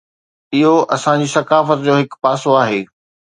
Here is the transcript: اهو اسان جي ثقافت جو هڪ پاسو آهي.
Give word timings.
اهو 0.53 0.75
اسان 0.95 1.19
جي 1.23 1.27
ثقافت 1.35 1.77
جو 1.89 1.93
هڪ 1.99 2.11
پاسو 2.29 2.49
آهي. 2.63 2.81